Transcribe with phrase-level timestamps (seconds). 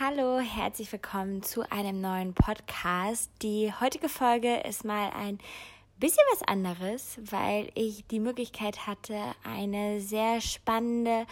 [0.00, 3.32] Hallo, herzlich willkommen zu einem neuen Podcast.
[3.42, 5.38] Die heutige Folge ist mal ein
[5.98, 11.26] bisschen was anderes, weil ich die Möglichkeit hatte, eine sehr spannende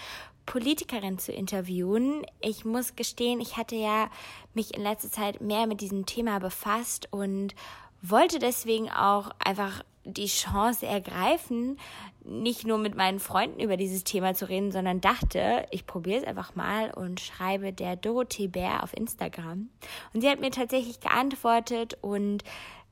[0.47, 2.27] Politikerin zu interviewen.
[2.41, 4.11] Ich muss gestehen, ich hatte ja
[4.53, 7.55] mich in letzter Zeit mehr mit diesem Thema befasst und
[8.03, 11.79] wollte deswegen auch einfach die Chance ergreifen,
[12.25, 16.27] nicht nur mit meinen Freunden über dieses Thema zu reden, sondern dachte, ich probiere es
[16.27, 19.69] einfach mal und schreibe der Dorothee Bär auf Instagram.
[20.13, 22.43] Und sie hat mir tatsächlich geantwortet und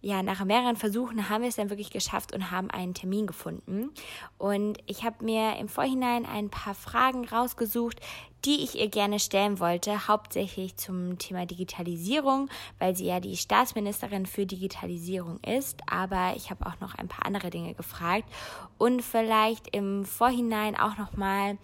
[0.05, 3.91] ja, nach mehreren Versuchen haben wir es dann wirklich geschafft und haben einen Termin gefunden.
[4.37, 8.01] Und ich habe mir im Vorhinein ein paar Fragen rausgesucht,
[8.45, 14.27] die ich ihr gerne stellen wollte, hauptsächlich zum Thema Digitalisierung, weil sie ja die Staatsministerin
[14.27, 15.81] für Digitalisierung ist.
[15.91, 18.29] Aber ich habe auch noch ein paar andere Dinge gefragt
[18.77, 21.57] und vielleicht im Vorhinein auch noch mal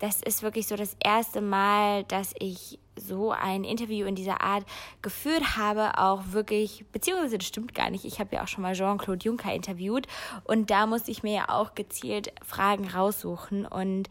[0.00, 4.64] das ist wirklich so das erste Mal, dass ich so ein Interview in dieser Art
[5.02, 8.74] geführt habe, auch wirklich, beziehungsweise das stimmt gar nicht, ich habe ja auch schon mal
[8.74, 10.06] Jean-Claude Juncker interviewt
[10.44, 14.08] und da musste ich mir ja auch gezielt Fragen raussuchen und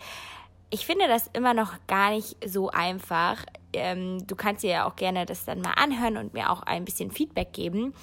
[0.70, 3.45] ich finde das immer noch gar nicht so einfach.
[3.73, 6.84] Ähm, du kannst dir ja auch gerne das dann mal anhören und mir auch ein
[6.84, 7.94] bisschen Feedback geben,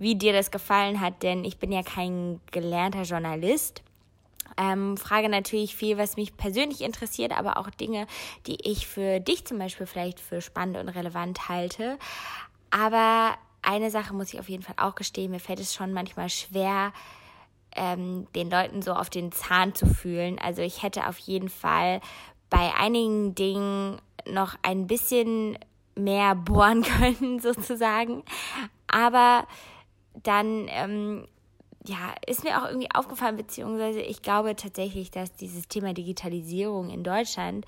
[0.00, 3.82] wie dir das gefallen hat, denn ich bin ja kein gelernter Journalist
[4.58, 8.06] ähm, frage natürlich viel, was mich persönlich interessiert, aber auch Dinge,
[8.46, 11.98] die ich für dich zum Beispiel vielleicht für spannend und relevant halte.
[12.70, 16.28] Aber eine Sache muss ich auf jeden Fall auch gestehen, mir fällt es schon manchmal
[16.28, 16.92] schwer,
[17.76, 20.38] ähm, den Leuten so auf den Zahn zu fühlen.
[20.38, 22.00] Also ich hätte auf jeden Fall
[22.50, 25.58] bei einigen Dingen noch ein bisschen
[25.94, 28.24] mehr bohren können, sozusagen.
[28.88, 29.46] Aber
[30.22, 31.28] dann ähm,
[31.88, 37.02] ja, ist mir auch irgendwie aufgefallen, beziehungsweise ich glaube tatsächlich, dass dieses Thema Digitalisierung in
[37.02, 37.66] Deutschland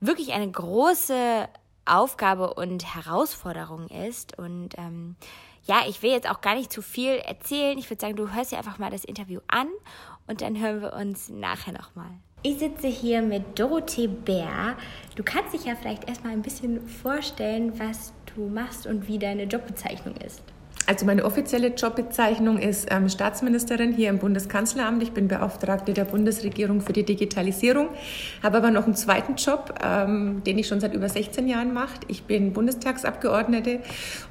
[0.00, 1.48] wirklich eine große
[1.84, 4.38] Aufgabe und Herausforderung ist.
[4.38, 5.16] Und ähm,
[5.64, 7.78] ja, ich will jetzt auch gar nicht zu viel erzählen.
[7.78, 9.68] Ich würde sagen, du hörst dir einfach mal das Interview an
[10.26, 12.10] und dann hören wir uns nachher nochmal.
[12.42, 14.76] Ich sitze hier mit Dorothee Bär.
[15.16, 19.44] Du kannst dich ja vielleicht erstmal ein bisschen vorstellen, was du machst und wie deine
[19.44, 20.42] Jobbezeichnung ist.
[20.88, 25.02] Also meine offizielle Jobbezeichnung ist ähm, Staatsministerin hier im Bundeskanzleramt.
[25.02, 27.88] Ich bin Beauftragte der Bundesregierung für die Digitalisierung,
[28.40, 31.94] habe aber noch einen zweiten Job, ähm, den ich schon seit über 16 Jahren mache.
[32.06, 33.80] Ich bin Bundestagsabgeordnete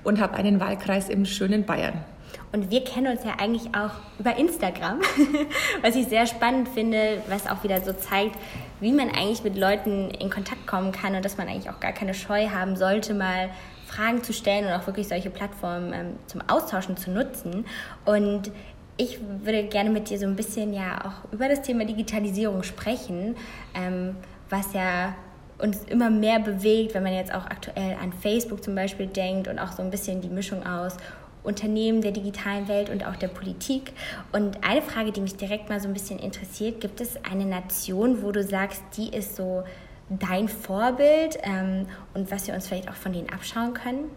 [0.06, 2.06] und habe einen Wahlkreis im schönen Bayern.
[2.54, 5.02] Und wir kennen uns ja eigentlich auch über Instagram,
[5.82, 8.38] was ich sehr spannend finde, was auch wieder so zeigt,
[8.80, 11.92] wie man eigentlich mit Leuten in Kontakt kommen kann und dass man eigentlich auch gar
[11.92, 13.50] keine Scheu haben sollte, mal
[13.96, 17.66] Fragen zu stellen und auch wirklich solche Plattformen ähm, zum Austauschen zu nutzen.
[18.06, 18.52] Und
[18.98, 23.36] ich würde gerne mit dir so ein bisschen ja auch über das Thema Digitalisierung sprechen,
[23.74, 24.16] ähm,
[24.50, 25.16] was ja
[25.58, 29.60] uns immer mehr bewegt, wenn man jetzt auch aktuell an Facebook zum Beispiel denkt und
[29.60, 30.98] auch so ein bisschen die Mischung aus
[31.44, 33.94] Unternehmen der digitalen Welt und auch der Politik.
[34.32, 38.24] Und eine Frage, die mich direkt mal so ein bisschen interessiert, gibt es eine Nation,
[38.24, 39.64] wo du sagst, die ist so
[40.10, 44.10] dein Vorbild ähm, und was wir uns vielleicht auch von denen abschauen können?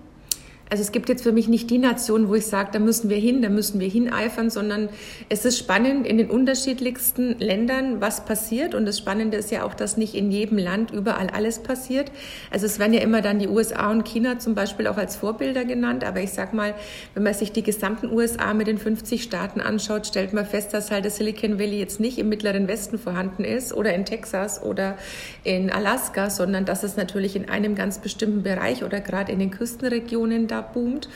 [0.71, 3.17] Also es gibt jetzt für mich nicht die Nation, wo ich sage, da müssen wir
[3.17, 4.91] hin, da müssen wir hineifern, sondern
[5.31, 8.75] es ist spannend in den unterschiedlichsten Ländern, was passiert.
[8.75, 12.13] Und das Spannende ist ja auch, dass nicht in jedem Land überall alles passiert.
[12.51, 15.65] Also es werden ja immer dann die USA und China zum Beispiel auch als Vorbilder
[15.65, 16.05] genannt.
[16.05, 16.75] Aber ich sag mal,
[17.15, 20.91] wenn man sich die gesamten USA mit den 50 Staaten anschaut, stellt man fest, dass
[20.91, 24.99] halt das Silicon Valley jetzt nicht im mittleren Westen vorhanden ist oder in Texas oder
[25.45, 29.51] in Alaska, sondern dass es natürlich in einem ganz bestimmten Bereich oder gerade in den
[29.51, 31.09] Küstenregionen da boomt.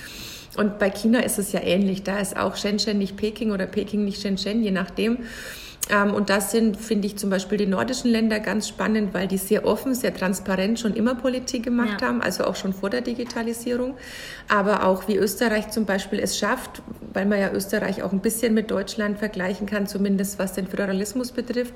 [0.57, 2.03] Und bei China ist es ja ähnlich.
[2.03, 5.19] Da ist auch Shenzhen nicht Peking oder Peking nicht Shenzhen, je nachdem.
[5.91, 9.39] Ähm, und das sind, finde ich, zum Beispiel die nordischen Länder ganz spannend, weil die
[9.39, 12.09] sehr offen, sehr transparent schon immer Politik gemacht ja.
[12.09, 13.97] haben, also auch schon vor der Digitalisierung.
[14.49, 16.83] Aber auch wie Österreich zum Beispiel es schafft,
[17.13, 21.33] weil man ja Österreich auch ein bisschen mit Deutschland vergleichen kann, zumindest was den Föderalismus
[21.33, 21.75] betrifft,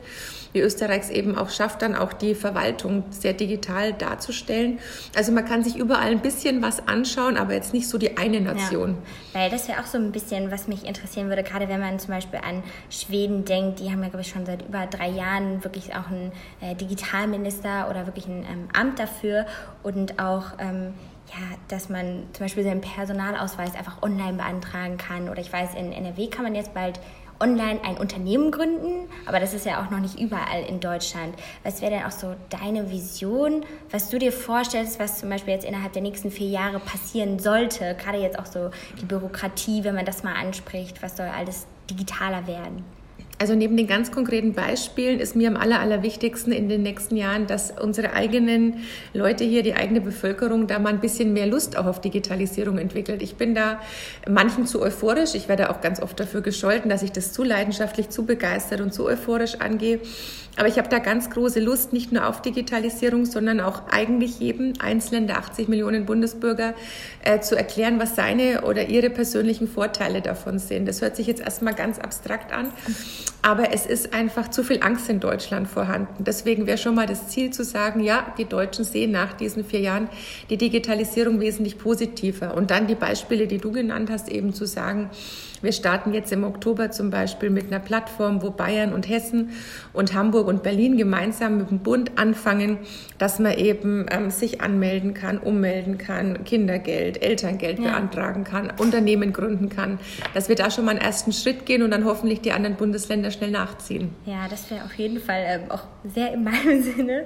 [0.52, 4.78] wie Österreich es eben auch schafft, dann auch die Verwaltung sehr digital darzustellen.
[5.16, 8.40] Also man kann sich überall ein bisschen was anschauen, aber jetzt nicht so die eine
[8.40, 8.96] Nation.
[9.34, 11.98] Ja, weil das wäre auch so ein bisschen, was mich interessieren würde, gerade wenn man
[11.98, 15.62] zum Beispiel an Schweden denkt, die haben ja, glaube ich, schon seit über drei Jahren
[15.64, 19.46] wirklich auch einen äh, Digitalminister oder wirklich ein ähm, Amt dafür
[19.82, 20.94] und auch ähm,
[21.28, 25.28] ja, dass man zum Beispiel seinen Personalausweis einfach online beantragen kann.
[25.28, 27.00] Oder ich weiß, in NRW kann man jetzt bald
[27.40, 31.34] online ein Unternehmen gründen, aber das ist ja auch noch nicht überall in Deutschland.
[31.64, 35.66] Was wäre denn auch so deine Vision, was du dir vorstellst, was zum Beispiel jetzt
[35.66, 37.94] innerhalb der nächsten vier Jahre passieren sollte?
[37.96, 38.70] Gerade jetzt auch so
[39.00, 42.95] die Bürokratie, wenn man das mal anspricht, was soll alles digitaler werden?
[43.38, 47.46] Also neben den ganz konkreten Beispielen ist mir am aller, allerwichtigsten in den nächsten Jahren,
[47.46, 48.78] dass unsere eigenen
[49.12, 53.20] Leute hier, die eigene Bevölkerung, da mal ein bisschen mehr Lust auch auf Digitalisierung entwickelt.
[53.20, 53.78] Ich bin da
[54.26, 55.34] manchen zu euphorisch.
[55.34, 58.94] Ich werde auch ganz oft dafür gescholten, dass ich das zu leidenschaftlich, zu begeistert und
[58.94, 60.00] zu euphorisch angehe.
[60.56, 64.72] Aber ich habe da ganz große Lust, nicht nur auf Digitalisierung, sondern auch eigentlich jedem
[64.78, 66.72] einzelnen der 80 Millionen Bundesbürger
[67.22, 70.88] äh, zu erklären, was seine oder ihre persönlichen Vorteile davon sind.
[70.88, 72.72] Das hört sich jetzt erstmal ganz abstrakt an,
[73.42, 76.24] aber es ist einfach zu viel Angst in Deutschland vorhanden.
[76.24, 79.80] Deswegen wäre schon mal das Ziel zu sagen, ja, die Deutschen sehen nach diesen vier
[79.80, 80.08] Jahren
[80.50, 82.54] die Digitalisierung wesentlich positiver.
[82.54, 85.10] Und dann die Beispiele, die du genannt hast, eben zu sagen,
[85.66, 89.50] wir starten jetzt im Oktober zum Beispiel mit einer Plattform, wo Bayern und Hessen
[89.92, 92.78] und Hamburg und Berlin gemeinsam mit dem Bund anfangen,
[93.18, 97.86] dass man eben ähm, sich anmelden kann, ummelden kann, Kindergeld, Elterngeld ja.
[97.86, 99.98] beantragen kann, Unternehmen gründen kann,
[100.34, 103.32] dass wir da schon mal einen ersten Schritt gehen und dann hoffentlich die anderen Bundesländer
[103.32, 104.14] schnell nachziehen.
[104.24, 107.24] Ja, das wäre auf jeden Fall ähm, auch sehr in meinem Sinne.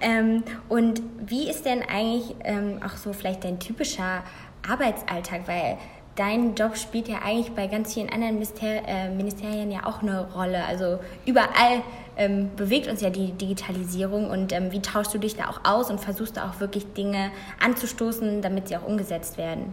[0.00, 4.24] Ähm, und wie ist denn eigentlich ähm, auch so vielleicht dein typischer
[4.66, 5.46] Arbeitsalltag?
[5.46, 5.76] Weil
[6.16, 10.30] dein Job spielt ja eigentlich bei ganz vielen anderen Minister äh, Ministerien ja auch eine
[10.32, 10.64] Rolle.
[10.64, 11.82] Also überall
[12.16, 15.90] ähm, bewegt uns ja die Digitalisierung und ähm, wie tauschst du dich da auch aus
[15.90, 17.30] und versuchst da auch wirklich Dinge
[17.64, 19.72] anzustoßen, damit sie auch umgesetzt werden?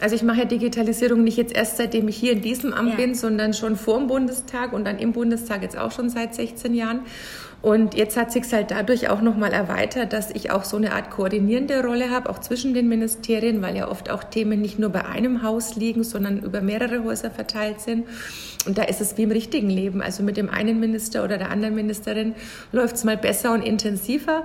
[0.00, 2.96] Also ich mache ja Digitalisierung nicht jetzt erst seitdem ich hier in diesem Amt ja.
[2.96, 6.74] bin, sondern schon vor dem Bundestag und dann im Bundestag jetzt auch schon seit 16
[6.74, 7.00] Jahren.
[7.64, 11.08] Und jetzt hat sich halt dadurch auch nochmal erweitert, dass ich auch so eine Art
[11.08, 15.06] koordinierende Rolle habe, auch zwischen den Ministerien, weil ja oft auch Themen nicht nur bei
[15.06, 18.04] einem Haus liegen, sondern über mehrere Häuser verteilt sind.
[18.66, 20.02] Und da ist es wie im richtigen Leben.
[20.02, 22.34] Also mit dem einen Minister oder der anderen Ministerin
[22.70, 24.44] läuft es mal besser und intensiver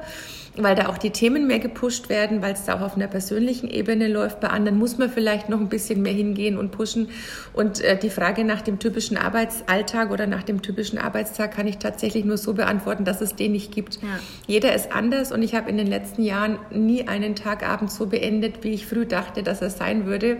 [0.58, 3.70] weil da auch die Themen mehr gepusht werden, weil es da auch auf einer persönlichen
[3.70, 4.40] Ebene läuft.
[4.40, 7.10] Bei anderen muss man vielleicht noch ein bisschen mehr hingehen und pushen.
[7.54, 11.78] Und äh, die Frage nach dem typischen Arbeitsalltag oder nach dem typischen Arbeitstag kann ich
[11.78, 13.96] tatsächlich nur so beantworten, dass es den nicht gibt.
[13.96, 14.08] Ja.
[14.48, 18.64] Jeder ist anders und ich habe in den letzten Jahren nie einen Tagabend so beendet,
[18.64, 20.38] wie ich früh dachte, dass er sein würde.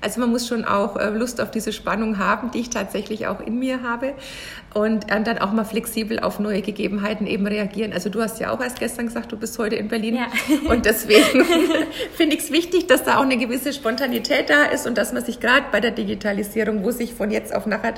[0.00, 3.40] Also man muss schon auch äh, Lust auf diese Spannung haben, die ich tatsächlich auch
[3.40, 4.14] in mir habe
[4.76, 7.94] und äh, dann auch mal flexibel auf neue Gegebenheiten eben reagieren.
[7.94, 10.26] Also du hast ja auch erst gestern gesagt, du bist heute in Berlin ja.
[10.70, 11.44] und deswegen
[12.14, 15.24] finde ich es wichtig, dass da auch eine gewisse Spontanität da ist und dass man
[15.24, 17.94] sich gerade bei der Digitalisierung, wo sich von jetzt auf nachher,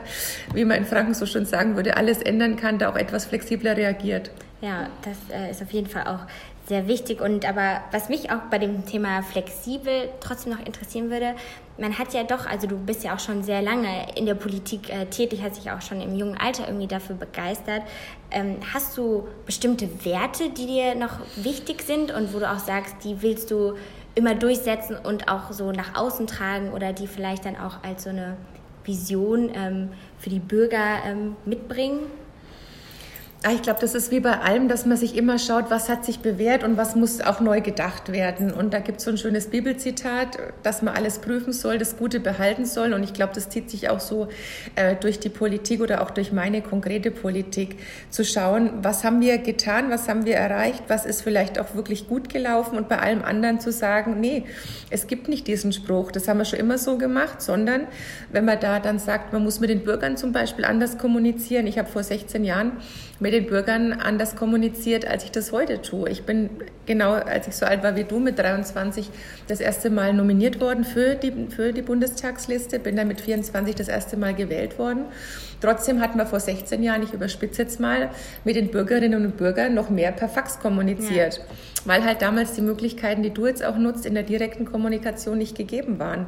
[0.54, 3.76] wie man in Franken so schön sagen würde, alles ändern kann, da auch etwas flexibler
[3.76, 4.30] reagiert.
[4.60, 6.26] Ja, das äh, ist auf jeden Fall auch
[6.68, 7.20] sehr wichtig.
[7.20, 11.34] Und aber was mich auch bei dem Thema flexibel trotzdem noch interessieren würde,
[11.78, 14.90] man hat ja doch, also du bist ja auch schon sehr lange in der Politik
[14.90, 17.82] äh, tätig, hast dich auch schon im jungen Alter irgendwie dafür begeistert.
[18.30, 22.96] Ähm, hast du bestimmte Werte, die dir noch wichtig sind und wo du auch sagst,
[23.04, 23.74] die willst du
[24.14, 28.10] immer durchsetzen und auch so nach außen tragen oder die vielleicht dann auch als so
[28.10, 28.36] eine
[28.84, 32.00] Vision ähm, für die Bürger ähm, mitbringen?
[33.44, 36.04] Ah, ich glaube, das ist wie bei allem, dass man sich immer schaut, was hat
[36.04, 38.52] sich bewährt und was muss auch neu gedacht werden.
[38.52, 42.18] Und da gibt es so ein schönes Bibelzitat, dass man alles prüfen soll, das Gute
[42.18, 42.92] behalten soll.
[42.92, 44.26] Und ich glaube, das zieht sich auch so
[44.74, 47.76] äh, durch die Politik oder auch durch meine konkrete Politik,
[48.10, 52.08] zu schauen, was haben wir getan, was haben wir erreicht, was ist vielleicht auch wirklich
[52.08, 54.46] gut gelaufen und bei allem anderen zu sagen, nee,
[54.90, 57.82] es gibt nicht diesen Spruch, das haben wir schon immer so gemacht, sondern
[58.32, 61.68] wenn man da dann sagt, man muss mit den Bürgern zum Beispiel anders kommunizieren.
[61.68, 62.72] Ich habe vor 16 Jahren
[63.20, 66.08] mit den Bürgern anders kommuniziert, als ich das heute tue.
[66.10, 66.50] Ich bin
[66.88, 69.08] genau, als ich so alt war wie du, mit 23
[69.46, 73.86] das erste Mal nominiert worden für die, für die Bundestagsliste, bin dann mit 24 das
[73.86, 75.04] erste Mal gewählt worden.
[75.60, 78.10] Trotzdem hatten wir vor 16 Jahren, ich überspitze jetzt mal,
[78.44, 81.44] mit den Bürgerinnen und Bürgern noch mehr per Fax kommuniziert, ja.
[81.84, 85.56] weil halt damals die Möglichkeiten, die du jetzt auch nutzt, in der direkten Kommunikation nicht
[85.56, 86.26] gegeben waren.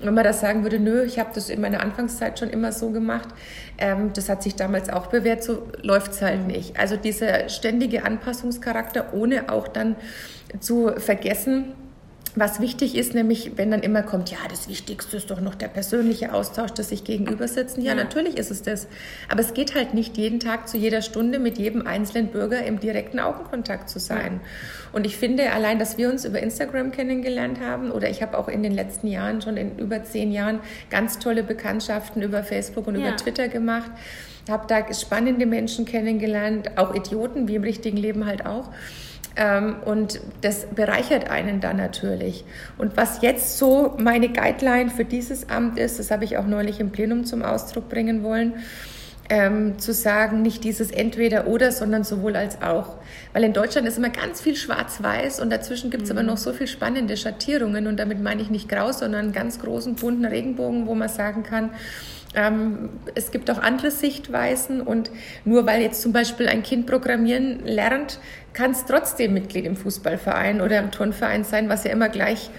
[0.00, 2.70] Und wenn man das sagen würde, nö, ich habe das in meiner Anfangszeit schon immer
[2.70, 3.28] so gemacht,
[3.78, 6.78] ähm, das hat sich damals auch bewährt, so läuft es halt nicht.
[6.78, 9.96] Also dieser ständige Anpassungscharakter, ohne auch dann
[10.60, 11.74] zu vergessen,
[12.38, 15.68] was wichtig ist, nämlich wenn dann immer kommt, ja, das Wichtigste ist doch noch der
[15.68, 17.80] persönliche Austausch, dass sich gegenüber sitzen.
[17.80, 18.86] Ja, ja, natürlich ist es das.
[19.28, 22.80] Aber es geht halt nicht jeden Tag zu jeder Stunde mit jedem einzelnen Bürger im
[22.80, 24.40] direkten Augenkontakt zu sein.
[24.42, 24.48] Ja.
[24.92, 28.48] Und ich finde, allein, dass wir uns über Instagram kennengelernt haben, oder ich habe auch
[28.48, 32.96] in den letzten Jahren, schon in über zehn Jahren, ganz tolle Bekanntschaften über Facebook und
[32.96, 33.08] ja.
[33.08, 33.90] über Twitter gemacht,
[34.48, 38.70] habe da spannende Menschen kennengelernt, auch Idioten, wie im richtigen Leben halt auch.
[39.38, 42.44] Ähm, und das bereichert einen dann natürlich.
[42.76, 46.80] Und was jetzt so meine Guideline für dieses Amt ist, das habe ich auch neulich
[46.80, 48.54] im Plenum zum Ausdruck bringen wollen,
[49.30, 52.96] ähm, zu sagen, nicht dieses entweder oder, sondern sowohl als auch.
[53.32, 56.18] Weil in Deutschland ist immer ganz viel schwarz-weiß und dazwischen gibt es mhm.
[56.18, 59.60] aber noch so viel spannende Schattierungen und damit meine ich nicht grau, sondern einen ganz
[59.60, 61.70] großen bunten Regenbogen, wo man sagen kann,
[62.38, 65.10] ähm, es gibt auch andere Sichtweisen und
[65.44, 68.20] nur weil jetzt zum Beispiel ein Kind programmieren lernt,
[68.52, 72.50] kann es trotzdem Mitglied im Fußballverein oder im Turnverein sein, was ja immer gleich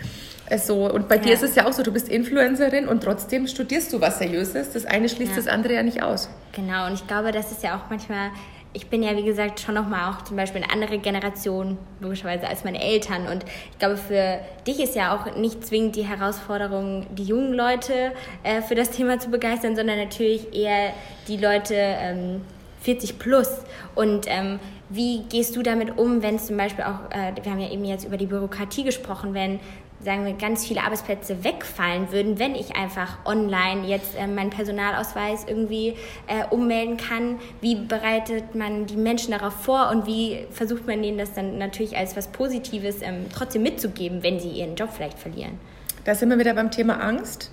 [0.57, 1.21] so, und bei ja.
[1.21, 4.71] dir ist es ja auch so, du bist Influencerin und trotzdem studierst du was Seriöses.
[4.71, 5.37] Das eine schließt ja.
[5.37, 6.29] das andere ja nicht aus.
[6.53, 8.31] Genau, und ich glaube, das ist ja auch manchmal,
[8.73, 12.63] ich bin ja wie gesagt schon nochmal auch zum Beispiel eine andere Generation, logischerweise, als
[12.63, 13.27] meine Eltern.
[13.27, 18.11] Und ich glaube, für dich ist ja auch nicht zwingend die Herausforderung, die jungen Leute
[18.43, 20.93] äh, für das Thema zu begeistern, sondern natürlich eher
[21.27, 22.41] die Leute ähm,
[22.81, 23.49] 40 plus.
[23.95, 24.59] Und ähm,
[24.89, 28.05] wie gehst du damit um, wenn zum Beispiel auch, äh, wir haben ja eben jetzt
[28.05, 29.59] über die Bürokratie gesprochen, wenn
[30.01, 35.45] sagen wir, ganz viele Arbeitsplätze wegfallen würden, wenn ich einfach online jetzt äh, meinen Personalausweis
[35.47, 35.95] irgendwie
[36.27, 37.39] äh, ummelden kann.
[37.61, 41.97] Wie bereitet man die Menschen darauf vor und wie versucht man denen das dann natürlich
[41.97, 45.59] als was Positives ähm, trotzdem mitzugeben, wenn sie ihren Job vielleicht verlieren?
[46.05, 47.51] Da sind wir wieder beim Thema Angst.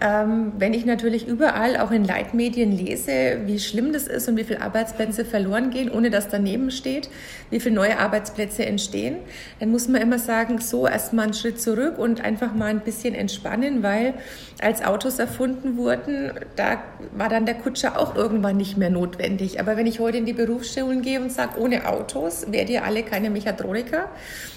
[0.00, 4.44] Ähm, wenn ich natürlich überall auch in Leitmedien lese, wie schlimm das ist und wie
[4.44, 7.08] viele Arbeitsplätze verloren gehen, ohne dass daneben steht,
[7.50, 9.16] wie viele neue Arbeitsplätze entstehen,
[9.58, 13.14] dann muss man immer sagen, so erstmal einen Schritt zurück und einfach mal ein bisschen
[13.14, 14.14] entspannen, weil
[14.60, 16.82] als Autos erfunden wurden, da
[17.14, 19.60] war dann der Kutscher auch irgendwann nicht mehr notwendig.
[19.60, 23.02] Aber wenn ich heute in die Berufsschulen gehe und sage, ohne Autos werdet ihr alle
[23.02, 24.10] keine Mechatroniker,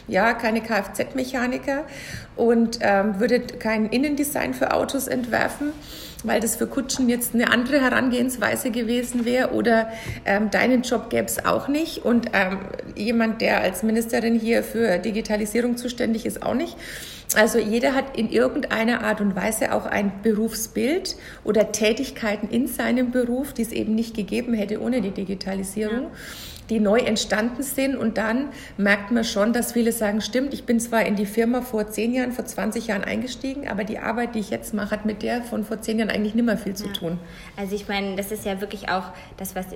[0.08, 1.86] ja, keine Kfz-Mechaniker
[2.36, 5.71] und ähm, würdet kein Innendesign für Autos entwerfen,
[6.24, 9.89] weil das für Kutschen jetzt eine andere Herangehensweise gewesen wäre oder
[10.25, 12.59] ähm, deinen Job gäbe es auch nicht und ähm,
[12.95, 16.75] jemand, der als Ministerin hier für Digitalisierung zuständig ist, auch nicht.
[17.36, 23.12] Also jeder hat in irgendeiner Art und Weise auch ein Berufsbild oder Tätigkeiten in seinem
[23.12, 26.05] Beruf, die es eben nicht gegeben hätte ohne die Digitalisierung.
[26.05, 26.09] Ja
[26.69, 27.95] die neu entstanden sind.
[27.95, 31.61] Und dann merkt man schon, dass viele sagen, stimmt, ich bin zwar in die Firma
[31.61, 35.05] vor zehn Jahren, vor 20 Jahren eingestiegen, aber die Arbeit, die ich jetzt mache, hat
[35.05, 36.93] mit der von vor zehn Jahren eigentlich nicht mehr viel zu ja.
[36.93, 37.19] tun.
[37.57, 39.05] Also ich meine, das ist ja wirklich auch
[39.38, 39.67] das, was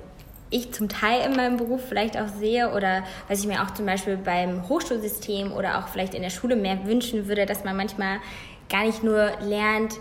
[0.50, 3.86] ich zum Teil in meinem Beruf vielleicht auch sehe oder was ich mir auch zum
[3.86, 8.18] Beispiel beim Hochschulsystem oder auch vielleicht in der Schule mehr wünschen würde, dass man manchmal
[8.68, 9.98] gar nicht nur lernt,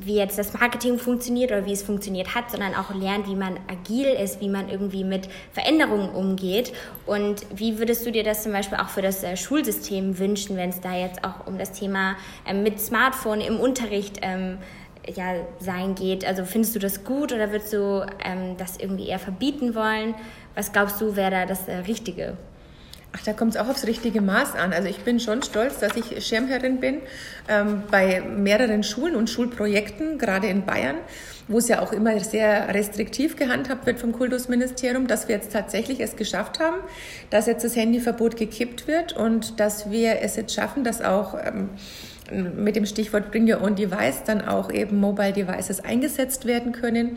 [0.00, 3.58] wie jetzt das Marketing funktioniert oder wie es funktioniert hat, sondern auch lernt, wie man
[3.68, 6.72] agil ist, wie man irgendwie mit Veränderungen umgeht.
[7.04, 10.70] Und wie würdest du dir das zum Beispiel auch für das äh, Schulsystem wünschen, wenn
[10.70, 12.16] es da jetzt auch um das Thema
[12.46, 14.58] ähm, mit Smartphone im Unterricht ähm,
[15.14, 16.24] ja, sein geht?
[16.24, 20.14] Also findest du das gut oder würdest du ähm, das irgendwie eher verbieten wollen?
[20.54, 22.36] Was glaubst du, wäre da das äh, Richtige?
[23.16, 24.72] Ach, da kommt es auch aufs richtige Maß an.
[24.72, 26.98] Also ich bin schon stolz, dass ich Schirmherrin bin
[27.48, 30.96] ähm, bei mehreren Schulen und Schulprojekten, gerade in Bayern,
[31.48, 36.00] wo es ja auch immer sehr restriktiv gehandhabt wird vom Kultusministerium, dass wir jetzt tatsächlich
[36.00, 36.76] es geschafft haben,
[37.30, 41.70] dass jetzt das Handyverbot gekippt wird und dass wir es jetzt schaffen, dass auch ähm,
[42.56, 47.16] mit dem Stichwort Bring Your Own Device dann auch eben Mobile Devices eingesetzt werden können.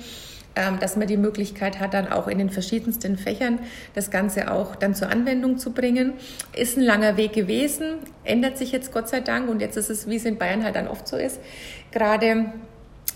[0.55, 3.59] Ähm, dass man die Möglichkeit hat, dann auch in den verschiedensten Fächern
[3.93, 6.13] das Ganze auch dann zur Anwendung zu bringen.
[6.53, 10.09] Ist ein langer Weg gewesen, ändert sich jetzt Gott sei Dank und jetzt ist es,
[10.09, 11.39] wie es in Bayern halt dann oft so ist,
[11.91, 12.51] gerade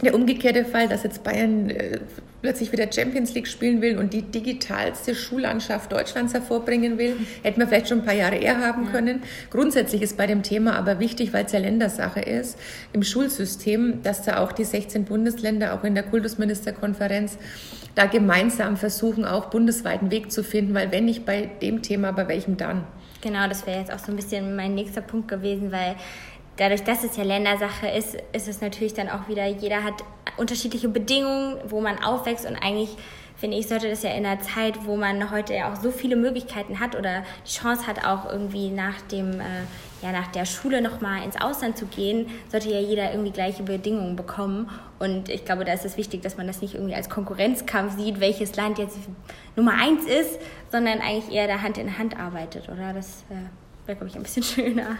[0.01, 1.99] der umgekehrte Fall, dass jetzt Bayern äh,
[2.41, 7.67] plötzlich wieder Champions League spielen will und die digitalste Schullandschaft Deutschlands hervorbringen will, hätten wir
[7.67, 9.21] vielleicht schon ein paar Jahre eher haben können.
[9.49, 12.59] Grundsätzlich ist bei dem Thema aber wichtig, weil es ja Ländersache ist,
[12.91, 17.37] im Schulsystem, dass da auch die 16 Bundesländer, auch in der Kultusministerkonferenz,
[17.95, 22.27] da gemeinsam versuchen, auch bundesweiten Weg zu finden, weil wenn nicht bei dem Thema, bei
[22.27, 22.83] welchem dann?
[23.21, 25.95] Genau, das wäre jetzt auch so ein bisschen mein nächster Punkt gewesen, weil
[26.57, 30.03] dadurch, dass es ja Ländersache ist, ist es natürlich dann auch wieder, jeder hat
[30.37, 32.95] unterschiedliche Bedingungen, wo man aufwächst und eigentlich
[33.35, 36.15] finde ich, sollte das ja in einer Zeit, wo man heute ja auch so viele
[36.15, 39.43] Möglichkeiten hat oder die Chance hat, auch irgendwie nach dem, äh,
[40.01, 44.15] ja, nach der Schule nochmal ins Ausland zu gehen, sollte ja jeder irgendwie gleiche Bedingungen
[44.15, 44.69] bekommen.
[44.97, 48.19] Und ich glaube, da ist es wichtig, dass man das nicht irgendwie als Konkurrenzkampf sieht,
[48.21, 48.97] welches Land jetzt
[49.57, 50.39] Nummer eins ist,
[50.71, 52.93] sondern eigentlich eher da Hand in Hand arbeitet, oder?
[52.93, 54.97] Das äh, wäre, glaube ich, ein bisschen schöner.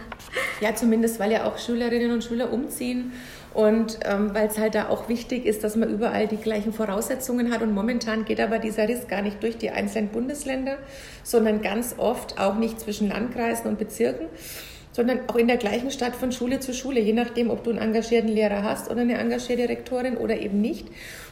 [0.60, 3.12] Ja, zumindest, weil ja auch Schülerinnen und Schüler umziehen
[3.54, 7.52] und ähm, weil es halt da auch wichtig ist, dass man überall die gleichen Voraussetzungen
[7.52, 7.62] hat.
[7.62, 10.78] Und momentan geht aber dieser Riss gar nicht durch die einzelnen Bundesländer,
[11.22, 14.26] sondern ganz oft auch nicht zwischen Landkreisen und Bezirken.
[14.94, 17.80] Sondern auch in der gleichen Stadt von Schule zu Schule, je nachdem, ob du einen
[17.80, 20.86] engagierten Lehrer hast oder eine engagierte Rektorin oder eben nicht.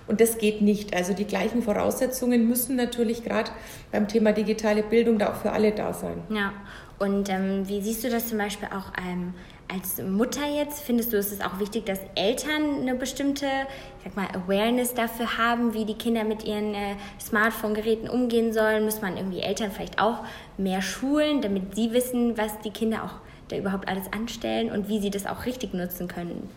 [0.08, 0.96] Und das geht nicht.
[0.96, 3.52] Also die gleichen Voraussetzungen müssen natürlich gerade
[3.92, 6.18] beim Thema digitale Bildung da auch für alle da sein.
[6.28, 6.52] Ja,
[6.98, 9.32] und ähm, wie siehst du das zum Beispiel auch ähm,
[9.72, 10.82] als Mutter jetzt?
[10.82, 15.38] Findest du, ist es auch wichtig, dass Eltern eine bestimmte, ich sag mal, Awareness dafür
[15.38, 18.84] haben, wie die Kinder mit ihren äh, Smartphone-Geräten umgehen sollen?
[18.84, 20.24] Muss man irgendwie Eltern vielleicht auch
[20.58, 25.00] mehr schulen, damit sie wissen, was die Kinder auch da überhaupt alles anstellen und wie
[25.00, 26.48] sie das auch richtig nutzen können?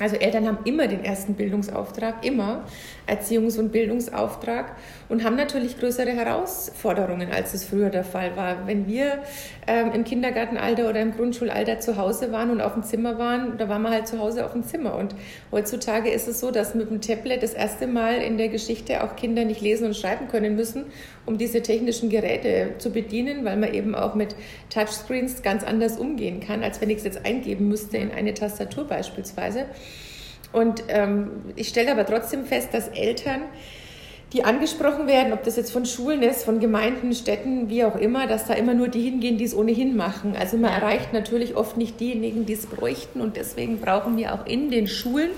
[0.00, 2.64] Also Eltern haben immer den ersten Bildungsauftrag, immer
[3.06, 4.76] Erziehungs- und Bildungsauftrag
[5.10, 8.66] und haben natürlich größere Herausforderungen, als es früher der Fall war.
[8.68, 9.18] Wenn wir
[9.66, 13.68] ähm, im Kindergartenalter oder im Grundschulalter zu Hause waren und auf dem Zimmer waren, da
[13.68, 14.94] waren wir halt zu Hause auf dem Zimmer.
[14.94, 15.16] Und
[15.50, 19.16] heutzutage ist es so, dass mit dem Tablet das erste Mal in der Geschichte auch
[19.16, 20.86] Kinder nicht lesen und schreiben können müssen,
[21.26, 24.36] um diese technischen Geräte zu bedienen, weil man eben auch mit
[24.72, 28.86] Touchscreens ganz anders umgehen kann, als wenn ich es jetzt eingeben müsste in eine Tastatur
[28.86, 29.64] beispielsweise.
[30.52, 33.42] Und ähm, ich stelle aber trotzdem fest, dass Eltern,
[34.32, 38.26] die angesprochen werden, ob das jetzt von Schulen ist, von Gemeinden, Städten, wie auch immer,
[38.26, 40.36] dass da immer nur die hingehen, die es ohnehin machen.
[40.38, 44.46] Also man erreicht natürlich oft nicht diejenigen, die es bräuchten und deswegen brauchen wir auch
[44.46, 45.30] in den Schulen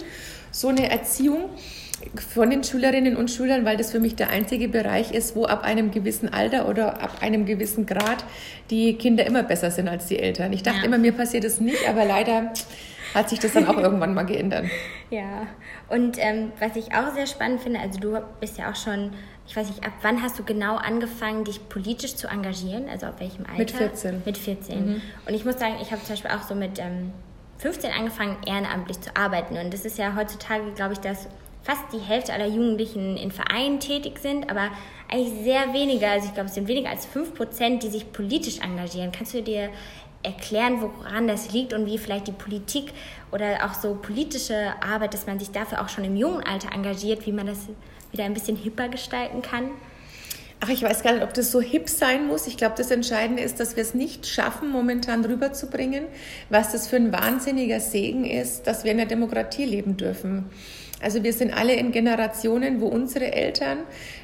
[0.51, 1.49] so eine Erziehung
[2.35, 5.63] von den Schülerinnen und Schülern, weil das für mich der einzige Bereich ist, wo ab
[5.63, 8.25] einem gewissen Alter oder ab einem gewissen Grad
[8.71, 10.53] die Kinder immer besser sind als die Eltern.
[10.53, 10.85] Ich dachte ja.
[10.85, 12.53] immer, mir passiert das nicht, aber leider
[13.15, 14.67] hat sich das dann auch irgendwann mal geändert.
[15.11, 15.47] Ja,
[15.91, 19.11] und ähm, was ich auch sehr spannend finde, also du bist ja auch schon,
[19.47, 22.89] ich weiß nicht, ab wann hast du genau angefangen, dich politisch zu engagieren?
[22.89, 23.59] Also ab welchem Alter?
[23.59, 24.23] Mit 14.
[24.25, 24.87] Mit 14.
[24.87, 25.03] Mhm.
[25.29, 27.13] Und ich muss sagen, ich habe zum Beispiel auch so mit ähm,
[27.59, 29.59] 15 angefangen, ehrenamtlich zu arbeiten.
[29.59, 31.29] Und das ist ja heutzutage, glaube ich, dass
[31.63, 34.71] fast die Hälfte aller Jugendlichen in Vereinen tätig sind, aber
[35.09, 38.59] eigentlich sehr weniger, also ich glaube, es sind weniger als 5 Prozent, die sich politisch
[38.59, 39.13] engagieren.
[39.13, 39.69] Kannst du dir
[40.23, 42.93] erklären, woran das liegt und wie vielleicht die Politik
[43.31, 47.27] oder auch so politische Arbeit, dass man sich dafür auch schon im jungen Alter engagiert,
[47.27, 47.59] wie man das
[48.13, 49.71] wieder ein bisschen hipper gestalten kann?
[50.65, 52.47] Ach, ich weiß gar nicht, ob das so hip sein muss.
[52.47, 56.05] Ich glaube, das Entscheidende ist, dass wir es nicht schaffen, momentan rüberzubringen,
[56.51, 60.51] was das für ein wahnsinniger Segen ist, dass wir in der Demokratie leben dürfen.
[61.03, 63.79] Also wir sind alle in Generationen, wo unsere Eltern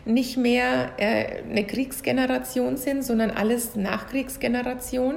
[0.05, 5.17] nicht mehr äh, eine Kriegsgeneration sind, sondern alles Nachkriegsgeneration.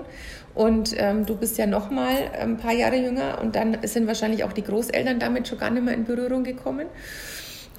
[0.54, 4.44] Und ähm, du bist ja noch mal ein paar Jahre jünger und dann sind wahrscheinlich
[4.44, 6.88] auch die Großeltern damit schon gar nicht mehr in Berührung gekommen.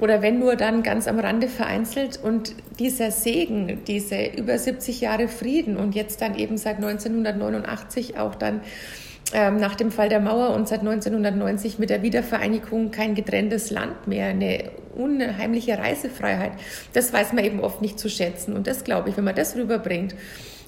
[0.01, 2.19] Oder wenn nur dann ganz am Rande vereinzelt.
[2.23, 8.35] Und dieser Segen, diese über 70 Jahre Frieden und jetzt dann eben seit 1989 auch
[8.35, 8.63] dann
[9.35, 14.07] ähm, nach dem Fall der Mauer und seit 1990 mit der Wiedervereinigung kein getrenntes Land
[14.07, 16.53] mehr, eine unheimliche Reisefreiheit.
[16.93, 18.55] Das weiß man eben oft nicht zu schätzen.
[18.55, 20.15] Und das glaube ich, wenn man das rüberbringt,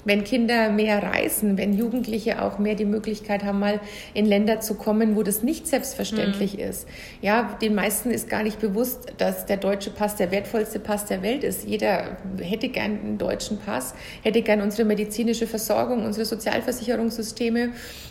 [0.05, 3.81] wenn Kinder mehr reisen, wenn Jugendliche auch mehr die Möglichkeit haben, mal
[4.13, 6.63] in Länder zu kommen, wo das nicht selbstverständlich mhm.
[6.63, 6.87] ist.
[7.21, 11.23] Ja, den meisten ist gar nicht bewusst, dass der deutsche Pass der wertvollste Pass der
[11.23, 11.67] Welt ist.
[11.67, 17.69] Jeder hätte gern einen deutschen Pass, hätte gern unsere medizinische Versorgung, unsere Sozialversicherungssysteme.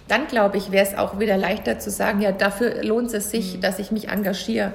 [0.08, 3.56] Dann glaube ich, wäre es auch wieder leichter zu sagen, ja, dafür lohnt es sich,
[3.56, 3.60] mhm.
[3.60, 4.72] dass ich mich engagiere.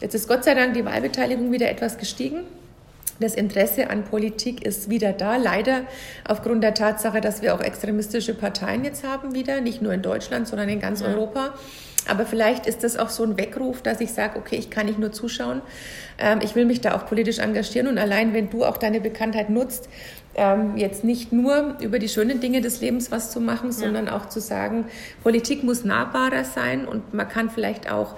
[0.00, 2.44] Jetzt ist Gott sei Dank die Wahlbeteiligung wieder etwas gestiegen.
[3.20, 5.82] Das Interesse an Politik ist wieder da, leider
[6.26, 10.48] aufgrund der Tatsache, dass wir auch extremistische Parteien jetzt haben wieder, nicht nur in Deutschland,
[10.48, 11.08] sondern in ganz ja.
[11.08, 11.52] Europa.
[12.08, 14.98] Aber vielleicht ist das auch so ein Weckruf, dass ich sage, okay, ich kann nicht
[14.98, 15.60] nur zuschauen,
[16.18, 17.88] ähm, ich will mich da auch politisch engagieren.
[17.88, 19.90] Und allein wenn du auch deine Bekanntheit nutzt,
[20.34, 24.16] ähm, jetzt nicht nur über die schönen Dinge des Lebens was zu machen, sondern ja.
[24.16, 24.86] auch zu sagen,
[25.22, 28.14] Politik muss nahbarer sein und man kann vielleicht auch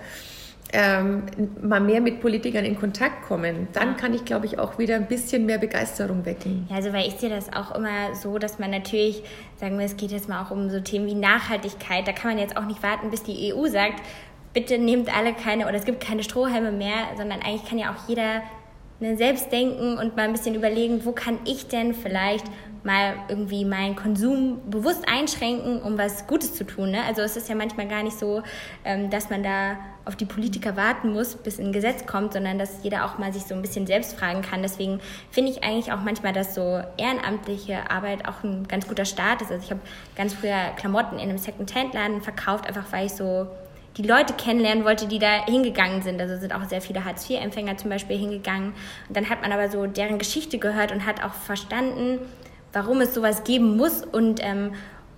[0.72, 1.24] ähm,
[1.60, 5.06] mal mehr mit Politikern in Kontakt kommen, dann kann ich, glaube ich, auch wieder ein
[5.06, 6.66] bisschen mehr Begeisterung wecken.
[6.70, 9.22] Ja, also weil ich sehe das auch immer so, dass man natürlich,
[9.56, 12.38] sagen wir, es geht jetzt mal auch um so Themen wie Nachhaltigkeit, da kann man
[12.38, 14.02] jetzt auch nicht warten, bis die EU sagt,
[14.54, 18.08] bitte nehmt alle keine oder es gibt keine Strohhalme mehr, sondern eigentlich kann ja auch
[18.08, 18.42] jeder
[19.00, 22.46] ne, selbst denken und mal ein bisschen überlegen, wo kann ich denn vielleicht
[22.84, 26.90] mal irgendwie meinen Konsum bewusst einschränken, um was Gutes zu tun.
[26.90, 27.02] Ne?
[27.06, 28.42] Also es ist ja manchmal gar nicht so,
[28.84, 32.82] ähm, dass man da auf die Politiker warten muss, bis ein Gesetz kommt, sondern dass
[32.82, 34.62] jeder auch mal sich so ein bisschen selbst fragen kann.
[34.62, 39.42] Deswegen finde ich eigentlich auch manchmal, dass so ehrenamtliche Arbeit auch ein ganz guter Start
[39.42, 39.52] ist.
[39.52, 39.80] Also ich habe
[40.16, 43.46] ganz früher Klamotten in einem Second-Hand-Laden verkauft, einfach weil ich so
[43.96, 46.20] die Leute kennenlernen wollte, die da hingegangen sind.
[46.20, 48.74] Also sind auch sehr viele Hartz-IV-Empfänger zum Beispiel hingegangen.
[49.08, 52.18] Und dann hat man aber so deren Geschichte gehört und hat auch verstanden,
[52.72, 54.72] warum es sowas geben muss und ähm,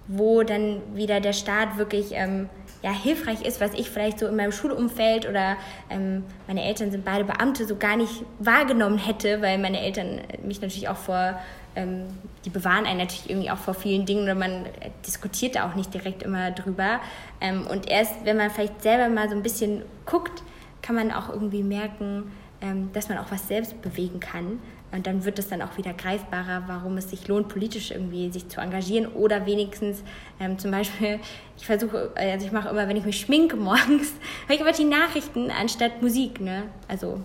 [0.07, 2.49] wo dann wieder der Staat wirklich ähm,
[2.83, 5.57] ja, hilfreich ist, was ich vielleicht so in meinem Schulumfeld oder
[5.89, 10.61] ähm, meine Eltern sind beide Beamte so gar nicht wahrgenommen hätte, weil meine Eltern mich
[10.61, 11.39] natürlich auch vor
[11.77, 12.07] ähm,
[12.45, 14.67] die bewahren einen natürlich irgendwie auch vor vielen Dingen oder man
[15.07, 17.01] diskutiert da auch nicht direkt immer drüber.
[17.41, 20.43] Ähm, und erst, wenn man vielleicht selber mal so ein bisschen guckt,
[20.83, 24.61] kann man auch irgendwie merken, ähm, dass man auch was selbst bewegen kann.
[24.95, 28.49] Und dann wird es dann auch wieder greifbarer, warum es sich lohnt, politisch irgendwie sich
[28.49, 30.05] zu engagieren oder wenigstens
[30.39, 31.19] ähm, zum Beispiel,
[31.57, 34.13] ich versuche, also ich mache immer, wenn ich mich schminke morgens,
[34.47, 36.63] höre ich aber die Nachrichten anstatt Musik, ne?
[36.87, 37.21] Also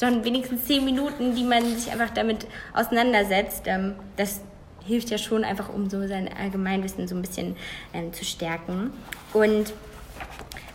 [0.00, 3.64] schon wenigstens zehn Minuten, die man sich einfach damit auseinandersetzt.
[3.66, 4.40] Ähm, das
[4.86, 7.56] hilft ja schon einfach, um so sein Allgemeinwissen so ein bisschen
[7.92, 8.90] ähm, zu stärken.
[9.34, 9.74] Und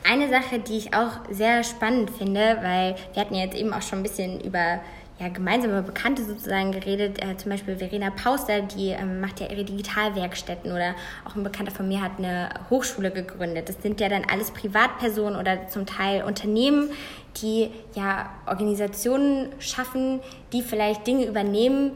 [0.08, 3.82] eine Sache, die ich auch sehr spannend finde, weil wir hatten ja jetzt eben auch
[3.82, 4.80] schon ein bisschen über
[5.20, 7.24] ja, gemeinsame Bekannte sozusagen geredet.
[7.24, 10.94] Äh, zum Beispiel Verena Pauster, die ähm, macht ja ihre Digitalwerkstätten oder
[11.26, 13.68] auch ein Bekannter von mir hat eine Hochschule gegründet.
[13.68, 16.92] Das sind ja dann alles Privatpersonen oder zum Teil Unternehmen,
[17.42, 20.20] die ja Organisationen schaffen,
[20.54, 21.92] die vielleicht Dinge übernehmen,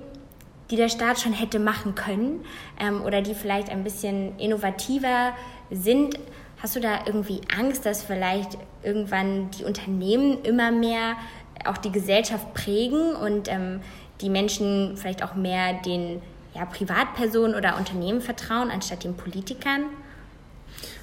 [0.71, 2.43] die der Staat schon hätte machen können
[2.79, 5.33] ähm, oder die vielleicht ein bisschen innovativer
[5.69, 6.17] sind.
[6.61, 11.15] Hast du da irgendwie Angst, dass vielleicht irgendwann die Unternehmen immer mehr
[11.65, 13.81] auch die Gesellschaft prägen und ähm,
[14.21, 16.21] die Menschen vielleicht auch mehr den
[16.53, 19.83] ja, Privatpersonen oder Unternehmen vertrauen, anstatt den Politikern?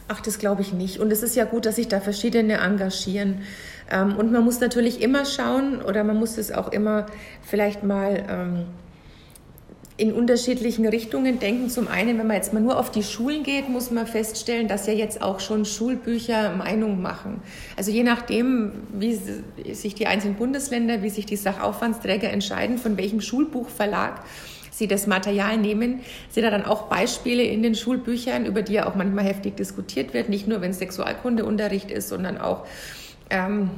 [0.09, 1.01] Ach, das glaube ich nicht.
[1.01, 3.43] Und es ist ja gut, dass sich da verschiedene engagieren.
[3.91, 7.07] Ähm, und man muss natürlich immer schauen oder man muss es auch immer
[7.43, 8.67] vielleicht mal ähm,
[9.99, 11.69] in unterschiedlichen Richtungen denken.
[11.69, 14.87] Zum einen, wenn man jetzt mal nur auf die Schulen geht, muss man feststellen, dass
[14.87, 17.43] ja jetzt auch schon Schulbücher Meinung machen.
[17.77, 19.19] Also je nachdem, wie
[19.75, 24.23] sich die einzelnen Bundesländer, wie sich die Sachaufwandsträger entscheiden, von welchem Schulbuchverlag
[24.71, 28.89] sie das Material nehmen, sind da dann auch Beispiele in den Schulbüchern, über die ja
[28.89, 32.65] auch manchmal heftig diskutiert wird, nicht nur wenn es Sexualkundeunterricht ist, sondern auch
[33.31, 33.71] ähm,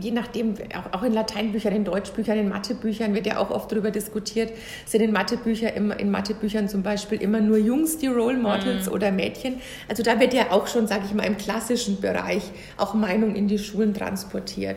[0.00, 0.54] je nachdem,
[0.92, 4.52] auch, in Lateinbüchern, in Deutschbüchern, in Mathebüchern wird ja auch oft darüber diskutiert,
[4.86, 8.92] sind in Mathebüchern, immer, in Mathebüchern zum Beispiel immer nur Jungs die Role Models mhm.
[8.92, 9.60] oder Mädchen.
[9.88, 12.42] Also da wird ja auch schon, sage ich mal, im klassischen Bereich
[12.76, 14.76] auch Meinung in die Schulen transportiert.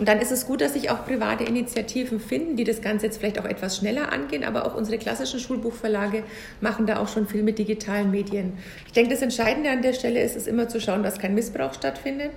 [0.00, 3.18] Und dann ist es gut, dass sich auch private Initiativen finden, die das Ganze jetzt
[3.18, 6.22] vielleicht auch etwas schneller angehen, aber auch unsere klassischen Schulbuchverlage
[6.62, 8.54] machen da auch schon viel mit digitalen Medien.
[8.86, 11.74] Ich denke, das Entscheidende an der Stelle ist es immer zu schauen, dass kein Missbrauch
[11.74, 12.30] stattfindet,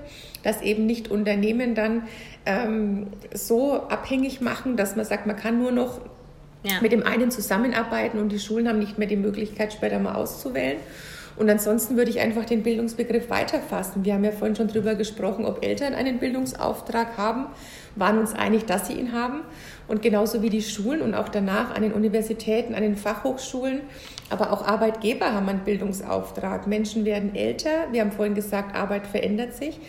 [0.44, 2.04] dass eben nicht Unternehmen dann
[2.46, 6.02] ähm, so abhängig machen, dass man sagt, man kann nur noch
[6.64, 6.82] ja.
[6.82, 10.80] mit dem einen zusammenarbeiten und die Schulen haben nicht mehr die Möglichkeit, später mal auszuwählen.
[11.36, 14.06] Und ansonsten würde ich einfach den Bildungsbegriff weiterfassen.
[14.06, 17.48] Wir haben ja vorhin schon darüber gesprochen, ob Eltern einen Bildungsauftrag haben,
[17.96, 19.42] waren uns einig, dass sie ihn haben.
[19.88, 23.82] Und genauso wie die Schulen und auch danach an den Universitäten, an den Fachhochschulen,
[24.30, 26.68] aber auch Arbeitgeber haben einen Bildungsauftrag.
[26.68, 27.88] Menschen werden älter.
[27.92, 29.80] Wir haben vorhin gesagt, Arbeit verändert sich.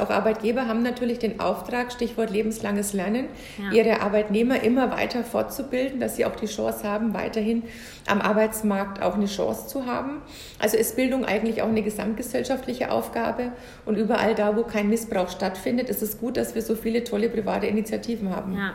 [0.00, 3.28] Auch Arbeitgeber haben natürlich den Auftrag, Stichwort lebenslanges Lernen,
[3.58, 3.70] ja.
[3.70, 7.62] ihre Arbeitnehmer immer weiter fortzubilden, dass sie auch die Chance haben, weiterhin
[8.06, 10.22] am Arbeitsmarkt auch eine Chance zu haben.
[10.58, 13.52] Also ist Bildung eigentlich auch eine gesamtgesellschaftliche Aufgabe.
[13.84, 17.28] Und überall da, wo kein Missbrauch stattfindet, ist es gut, dass wir so viele tolle
[17.28, 18.56] private Initiativen haben.
[18.56, 18.74] Ja.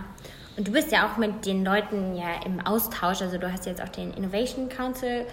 [0.60, 3.22] Und du bist ja auch mit den Leuten ja im Austausch.
[3.22, 5.26] Also du hast jetzt auch den Innovation Council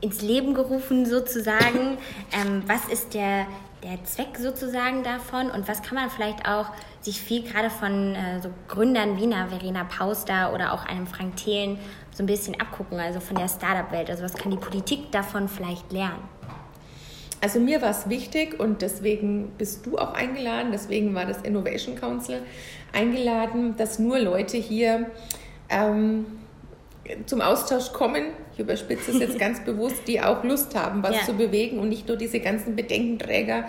[0.00, 1.98] ins Leben gerufen sozusagen.
[2.30, 3.46] Ähm, was ist der,
[3.82, 6.66] der Zweck sozusagen davon und was kann man vielleicht auch
[7.00, 11.36] sich viel gerade von äh, so Gründern wie einer Verena Pauster oder auch einem Frank
[11.36, 11.78] Thelen
[12.12, 14.10] so ein bisschen abgucken, also von der Startup-Welt?
[14.10, 16.22] Also was kann die Politik davon vielleicht lernen?
[17.40, 21.94] Also mir war es wichtig und deswegen bist du auch eingeladen, deswegen war das Innovation
[21.94, 22.42] Council
[22.92, 25.10] eingeladen, dass nur Leute hier
[25.68, 26.26] ähm,
[27.26, 28.24] zum Austausch kommen,
[28.58, 31.22] ich überspitze es jetzt ganz bewusst, die auch Lust haben, was ja.
[31.22, 33.64] zu bewegen und nicht nur diese ganzen Bedenkenträger,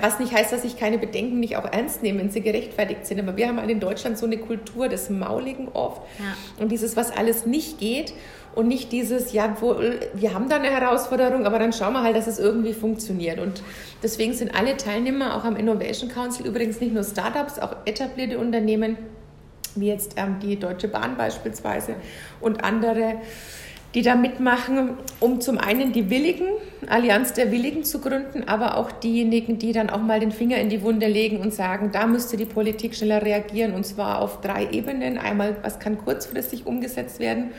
[0.00, 3.20] was nicht heißt, dass ich keine Bedenken nicht auch ernst nehme, wenn sie gerechtfertigt sind.
[3.20, 6.62] Aber wir haben halt in Deutschland so eine Kultur des Mauligen oft ja.
[6.62, 8.14] und dieses, was alles nicht geht
[8.54, 9.76] und nicht dieses, ja, wo,
[10.14, 13.38] wir haben da eine Herausforderung, aber dann schauen wir halt, dass es irgendwie funktioniert.
[13.38, 13.62] Und
[14.02, 18.96] deswegen sind alle Teilnehmer auch am Innovation Council übrigens nicht nur Startups, auch etablierte Unternehmen,
[19.76, 21.94] wie jetzt ähm, die Deutsche Bahn beispielsweise
[22.40, 23.20] und andere
[23.94, 26.46] die da mitmachen, um zum einen die Willigen,
[26.88, 30.68] Allianz der Willigen zu gründen, aber auch diejenigen, die dann auch mal den Finger in
[30.68, 34.68] die Wunde legen und sagen, da müsste die Politik schneller reagieren und zwar auf drei
[34.70, 35.18] Ebenen.
[35.18, 37.50] Einmal, was kann kurzfristig umgesetzt werden?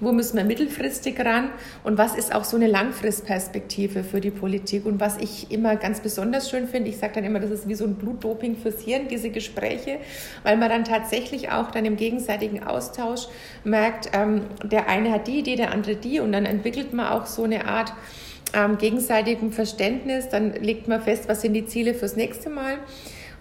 [0.00, 1.50] Wo müssen wir mittelfristig ran?
[1.82, 4.84] Und was ist auch so eine Langfristperspektive für die Politik?
[4.84, 7.74] Und was ich immer ganz besonders schön finde, ich sage dann immer, das ist wie
[7.74, 9.98] so ein Blutdoping fürs Hirn, diese Gespräche,
[10.42, 13.28] weil man dann tatsächlich auch dann im gegenseitigen Austausch
[13.64, 17.26] merkt, ähm, der eine hat die Idee, der andere die und dann entwickelt man auch
[17.26, 17.92] so eine Art
[18.52, 20.28] ähm, gegenseitigem Verständnis.
[20.28, 22.78] Dann legt man fest, was sind die Ziele fürs nächste Mal.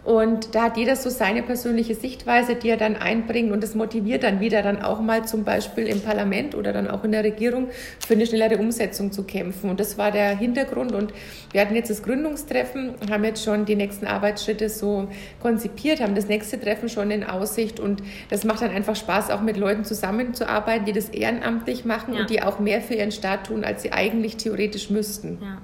[0.05, 4.21] Und da hat jeder so seine persönliche Sichtweise, die er dann einbringt und das motiviert
[4.21, 7.69] dann wieder dann auch mal zum Beispiel im Parlament oder dann auch in der Regierung
[8.05, 9.67] für eine schnellere Umsetzung zu kämpfen.
[9.67, 10.91] Und das war der Hintergrund.
[10.91, 11.11] Und
[11.51, 15.07] wir hatten jetzt das Gründungstreffen, haben jetzt schon die nächsten Arbeitsschritte so
[15.41, 17.79] konzipiert, haben das nächste Treffen schon in Aussicht.
[17.79, 22.19] Und das macht dann einfach Spaß, auch mit Leuten zusammenzuarbeiten, die das ehrenamtlich machen ja.
[22.19, 25.39] und die auch mehr für ihren Staat tun, als sie eigentlich theoretisch müssten.
[25.41, 25.57] Ja.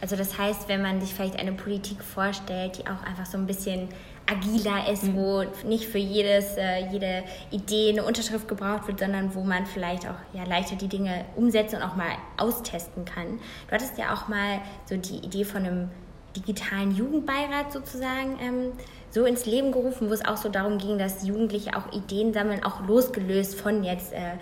[0.00, 3.46] Also das heißt, wenn man sich vielleicht eine Politik vorstellt, die auch einfach so ein
[3.46, 3.88] bisschen
[4.26, 5.16] agiler ist, mhm.
[5.16, 10.06] wo nicht für jedes, äh, jede Idee eine Unterschrift gebraucht wird, sondern wo man vielleicht
[10.06, 13.38] auch ja, leichter die Dinge umsetzen und auch mal austesten kann.
[13.68, 15.88] Du hattest ja auch mal so die Idee von einem
[16.36, 18.72] digitalen Jugendbeirat sozusagen ähm,
[19.10, 22.62] so ins Leben gerufen, wo es auch so darum ging, dass Jugendliche auch Ideen sammeln,
[22.64, 24.32] auch losgelöst von jetzt äh,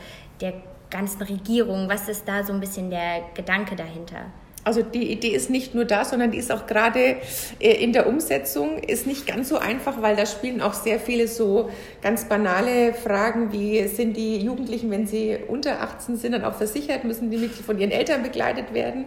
[0.41, 0.55] der
[0.91, 1.89] ganzen Regierung.
[1.89, 4.27] Was ist da so ein bisschen der Gedanke dahinter?
[4.65, 7.17] Also die Idee ist nicht nur da, sondern die ist auch gerade
[7.61, 11.29] äh, in der Umsetzung ist nicht ganz so einfach, weil da spielen auch sehr viele
[11.29, 11.71] so
[12.03, 17.05] ganz banale Fragen wie sind die Jugendlichen, wenn sie unter 18 sind, dann auch versichert,
[17.05, 19.05] müssen die von ihren Eltern begleitet werden?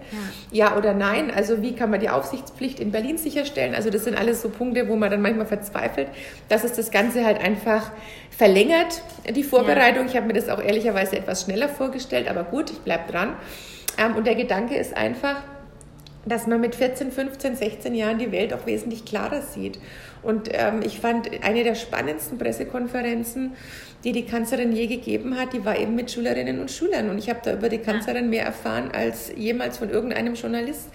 [0.52, 0.70] Ja.
[0.70, 1.32] ja oder nein?
[1.32, 3.74] Also wie kann man die Aufsichtspflicht in Berlin sicherstellen?
[3.74, 6.08] Also das sind alles so Punkte, wo man dann manchmal verzweifelt,
[6.50, 7.92] dass es das Ganze halt einfach
[8.30, 9.02] verlängert,
[9.36, 10.04] die Vorbereitung.
[10.04, 10.12] Ja.
[10.12, 13.36] Ich habe mir das auch ehrlicherweise etwas schneller vorgestellt, aber gut, ich bleibe dran.
[13.98, 15.44] Ähm, und der Gedanke ist einfach,
[16.28, 19.80] dass man mit 14, 15, 16 Jahren die Welt auch wesentlich klarer sieht.
[20.24, 23.54] Und ähm, ich fand eine der spannendsten Pressekonferenzen,
[24.04, 27.10] die die Kanzlerin je gegeben hat, die war eben mit Schülerinnen und Schülern.
[27.10, 30.90] Und ich habe da über die Kanzlerin mehr erfahren als jemals von irgendeinem Journalist,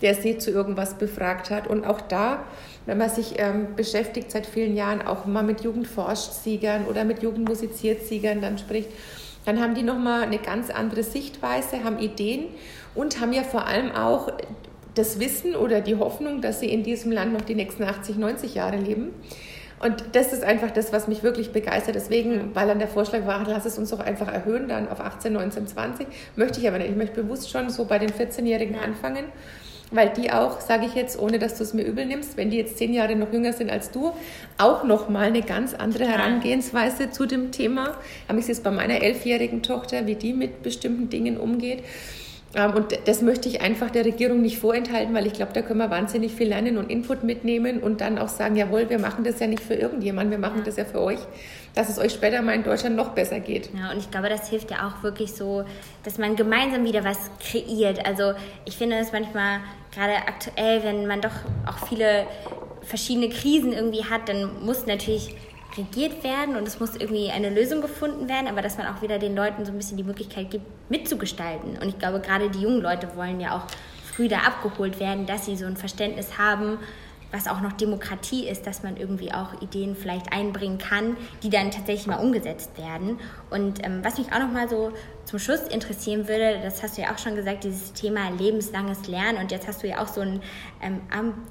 [0.00, 1.68] der sie zu irgendwas befragt hat.
[1.68, 2.44] Und auch da,
[2.86, 8.40] wenn man sich ähm, beschäftigt seit vielen Jahren, auch mal mit Jugendforscht-Siegern oder mit Jugendmusiziert-Siegern
[8.40, 8.90] dann spricht,
[9.44, 12.46] dann haben die nochmal eine ganz andere Sichtweise, haben Ideen
[12.94, 14.32] und haben ja vor allem auch
[14.94, 18.54] das Wissen oder die Hoffnung, dass sie in diesem Land noch die nächsten 80, 90
[18.54, 19.10] Jahre leben.
[19.80, 21.96] Und das ist einfach das, was mich wirklich begeistert.
[21.96, 25.32] Deswegen, weil dann der Vorschlag war, lass es uns doch einfach erhöhen, dann auf 18,
[25.32, 26.06] 19, 20.
[26.36, 26.90] Möchte ich aber nicht.
[26.90, 29.24] Ich möchte bewusst schon so bei den 14-Jährigen anfangen
[29.92, 32.56] weil die auch, sage ich jetzt, ohne dass du es mir übel nimmst, wenn die
[32.56, 34.12] jetzt zehn Jahre noch jünger sind als du,
[34.58, 37.96] auch nochmal eine ganz andere Herangehensweise zu dem Thema.
[38.28, 41.84] Habe ich es jetzt bei meiner elfjährigen Tochter, wie die mit bestimmten Dingen umgeht.
[42.54, 45.78] Ähm, und das möchte ich einfach der Regierung nicht vorenthalten, weil ich glaube, da können
[45.78, 49.40] wir wahnsinnig viel lernen und Input mitnehmen und dann auch sagen, jawohl, wir machen das
[49.40, 51.20] ja nicht für irgendjemanden, wir machen das ja für euch,
[51.74, 53.70] dass es euch später mal in Deutschland noch besser geht.
[53.74, 55.64] Ja, und ich glaube, das hilft ja auch wirklich so,
[56.04, 58.04] dass man gemeinsam wieder was kreiert.
[58.06, 58.32] Also
[58.64, 59.60] ich finde es manchmal
[59.94, 61.32] gerade aktuell, wenn man doch
[61.66, 62.26] auch viele
[62.82, 65.34] verschiedene Krisen irgendwie hat, dann muss natürlich
[65.76, 69.18] regiert werden und es muss irgendwie eine Lösung gefunden werden, aber dass man auch wieder
[69.18, 71.78] den Leuten so ein bisschen die Möglichkeit gibt, mitzugestalten.
[71.78, 73.62] Und ich glaube, gerade die jungen Leute wollen ja auch
[74.14, 76.78] früh da abgeholt werden, dass sie so ein Verständnis haben,
[77.32, 81.70] was auch noch Demokratie ist, dass man irgendwie auch Ideen vielleicht einbringen kann, die dann
[81.70, 83.18] tatsächlich mal umgesetzt werden.
[83.48, 84.92] Und ähm, was mich auch noch mal so
[85.24, 89.38] zum Schluss interessieren würde, das hast du ja auch schon gesagt, dieses Thema lebenslanges Lernen.
[89.38, 90.42] Und jetzt hast du ja auch so ein
[90.82, 91.00] ähm,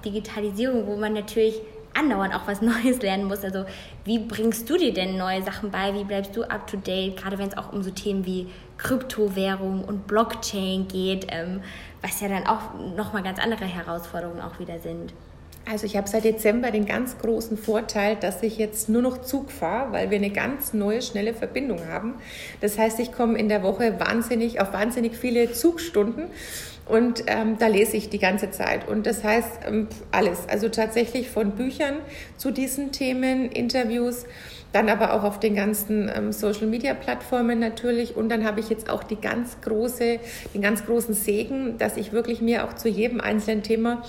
[0.06, 1.60] Digitalisierung, wo man natürlich
[1.94, 3.44] andauernd auch was Neues lernen muss.
[3.44, 3.66] Also
[4.06, 5.94] wie bringst du dir denn neue Sachen bei?
[5.94, 7.18] Wie bleibst du up to date?
[7.18, 11.62] Gerade wenn es auch um so Themen wie Kryptowährung und Blockchain geht, ähm,
[12.02, 15.14] was ja dann auch nochmal ganz andere Herausforderungen auch wieder sind.
[15.70, 19.52] Also ich habe seit Dezember den ganz großen Vorteil, dass ich jetzt nur noch Zug
[19.52, 22.16] fahre, weil wir eine ganz neue, schnelle Verbindung haben.
[22.62, 26.26] Das heißt, ich komme in der Woche wahnsinnig auf wahnsinnig viele Zugstunden
[26.92, 28.88] und ähm, da lese ich die ganze Zeit.
[28.88, 30.50] Und das heißt ähm, alles.
[30.50, 32.00] Also tatsächlich von Büchern
[32.38, 34.26] zu diesen Themen, Interviews,
[34.74, 38.18] dann aber auch auf den ganzen ähm, Social Media Plattformen natürlich.
[38.18, 40.20] Und dann habe ich jetzt auch die ganz große,
[40.54, 44.04] den ganz großen Segen, dass ich wirklich mir auch zu jedem einzelnen Thema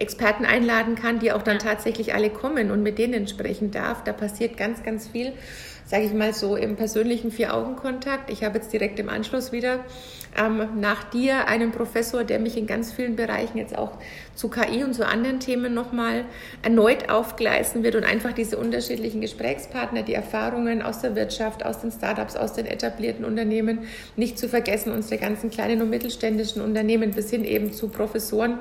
[0.00, 4.02] Experten einladen kann, die auch dann tatsächlich alle kommen und mit denen sprechen darf.
[4.04, 5.32] Da passiert ganz, ganz viel,
[5.84, 8.30] sage ich mal so im persönlichen Vier-Augen-Kontakt.
[8.30, 9.80] Ich habe jetzt direkt im Anschluss wieder
[10.38, 13.92] ähm, nach dir einen Professor, der mich in ganz vielen Bereichen jetzt auch
[14.34, 16.24] zu KI und zu anderen Themen nochmal
[16.62, 21.90] erneut aufgleisen wird und einfach diese unterschiedlichen Gesprächspartner, die Erfahrungen aus der Wirtschaft, aus den
[21.90, 23.80] Startups, aus den etablierten Unternehmen,
[24.16, 28.58] nicht zu vergessen, unsere ganzen kleinen und mittelständischen Unternehmen bis hin eben zu Professoren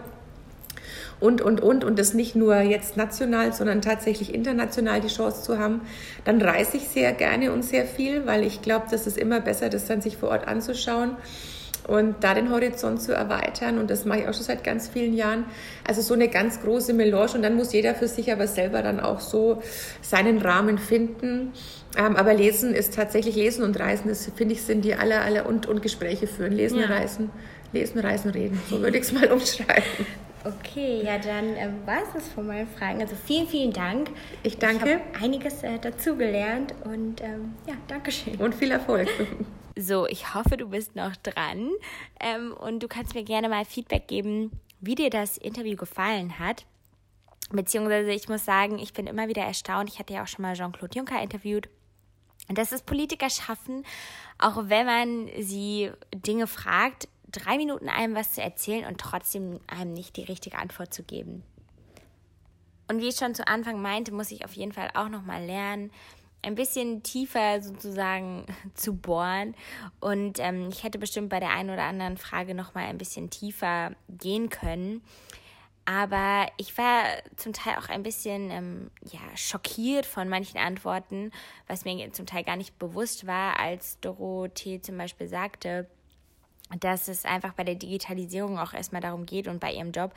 [1.19, 5.59] und, und, und, und das nicht nur jetzt national, sondern tatsächlich international die Chance zu
[5.59, 5.81] haben,
[6.25, 9.69] dann reise ich sehr gerne und sehr viel, weil ich glaube, das ist immer besser,
[9.69, 11.17] das dann sich vor Ort anzuschauen
[11.89, 13.79] und da den Horizont zu erweitern.
[13.79, 15.45] Und das mache ich auch schon seit ganz vielen Jahren.
[15.87, 18.99] Also so eine ganz große Melange und dann muss jeder für sich aber selber dann
[18.99, 19.61] auch so
[20.01, 21.51] seinen Rahmen finden.
[21.97, 25.47] Ähm, aber Lesen ist tatsächlich Lesen und Reisen, das finde ich sind die aller, aller
[25.47, 26.53] und, und Gespräche führen.
[26.53, 26.85] Lesen, ja.
[26.85, 27.31] Reisen,
[27.73, 28.61] Lesen, Reisen, Reden.
[28.69, 30.05] So würde ich es mal umschreiben.
[30.43, 33.01] Okay, ja, dann äh, war es das von meinen Fragen.
[33.01, 34.09] Also vielen, vielen Dank.
[34.43, 34.85] Ich danke.
[34.85, 38.35] Ich habe einiges äh, dazugelernt und ähm, ja, Dankeschön.
[38.37, 39.09] Und viel Erfolg.
[39.81, 41.69] So, ich hoffe, du bist noch dran
[42.19, 46.65] ähm, und du kannst mir gerne mal Feedback geben, wie dir das Interview gefallen hat.
[47.51, 49.89] Beziehungsweise ich muss sagen, ich bin immer wieder erstaunt.
[49.89, 51.69] Ich hatte ja auch schon mal Jean-Claude Juncker interviewt.
[52.49, 53.85] Dass es Politiker schaffen,
[54.37, 59.93] auch wenn man sie Dinge fragt, drei Minuten einem was zu erzählen und trotzdem einem
[59.93, 61.43] nicht die richtige Antwort zu geben.
[62.87, 65.91] Und wie ich schon zu Anfang meinte, muss ich auf jeden Fall auch nochmal lernen,
[66.41, 69.55] ein bisschen tiefer sozusagen zu bohren.
[69.99, 73.91] Und ähm, ich hätte bestimmt bei der einen oder anderen Frage nochmal ein bisschen tiefer
[74.07, 75.01] gehen können.
[75.85, 77.03] Aber ich war
[77.35, 81.31] zum Teil auch ein bisschen ähm, ja, schockiert von manchen Antworten,
[81.67, 85.89] was mir zum Teil gar nicht bewusst war, als Dorothee zum Beispiel sagte,
[86.79, 90.13] dass es einfach bei der Digitalisierung auch erstmal darum geht und bei ihrem Job,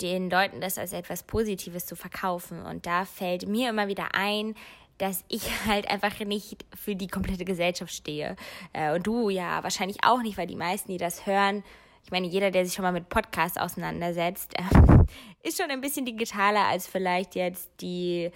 [0.00, 2.62] den Leuten das als etwas Positives zu verkaufen.
[2.62, 4.54] Und da fällt mir immer wieder ein,
[4.98, 8.36] dass ich halt einfach nicht für die komplette Gesellschaft stehe.
[8.72, 11.62] Äh, und du ja wahrscheinlich auch nicht, weil die meisten, die das hören,
[12.04, 16.04] ich meine, jeder, der sich schon mal mit Podcasts auseinandersetzt, äh, ist schon ein bisschen
[16.04, 18.30] digitaler als vielleicht jetzt die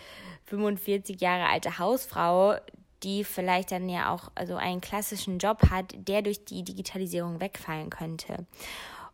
[0.44, 2.56] 45 Jahre alte Hausfrau,
[3.02, 7.90] die vielleicht dann ja auch also einen klassischen Job hat, der durch die Digitalisierung wegfallen
[7.90, 8.46] könnte.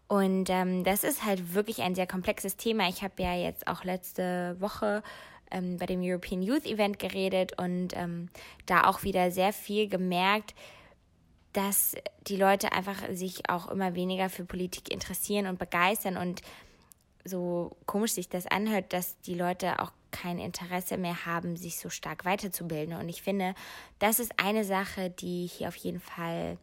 [0.09, 2.89] Und ähm, das ist halt wirklich ein sehr komplexes Thema.
[2.89, 5.03] Ich habe ja jetzt auch letzte Woche
[5.51, 8.29] ähm, bei dem European Youth Event geredet und ähm,
[8.67, 10.55] da auch wieder sehr viel gemerkt,
[11.53, 11.95] dass
[12.27, 16.43] die Leute einfach sich auch immer weniger für Politik interessieren und begeistern und
[17.25, 21.91] so komisch sich das anhört, dass die Leute auch kein Interesse mehr haben, sich so
[21.91, 22.95] stark weiterzubilden.
[22.95, 23.55] Und ich finde,
[23.99, 26.59] das ist eine Sache, die hier auf jeden Fall